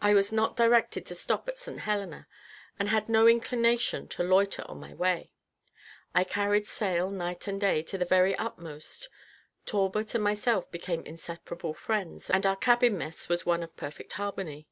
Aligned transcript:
I 0.00 0.14
was 0.14 0.30
not 0.30 0.56
directed 0.56 1.04
to 1.06 1.16
stop 1.16 1.48
at 1.48 1.58
St 1.58 1.80
Helena, 1.80 2.28
and 2.78 2.90
had 2.90 3.08
no 3.08 3.26
inclination 3.26 4.06
to 4.10 4.22
loiter 4.22 4.62
on 4.70 4.78
my 4.78 4.94
way. 4.94 5.32
I 6.14 6.22
carried 6.22 6.68
sail 6.68 7.10
night 7.10 7.48
and 7.48 7.60
day 7.60 7.82
to 7.82 7.98
the 7.98 8.04
very 8.04 8.36
utmost. 8.36 9.08
Talbot 9.66 10.14
and 10.14 10.22
myself 10.22 10.70
became 10.70 11.02
inseparable 11.02 11.74
friends, 11.74 12.30
and 12.30 12.46
our 12.46 12.54
cabin 12.54 12.96
mess 12.96 13.28
was 13.28 13.44
one 13.46 13.64
of 13.64 13.74
perfect 13.76 14.12
harmony. 14.12 14.68